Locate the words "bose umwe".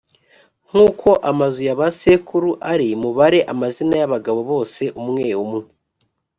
4.51-5.25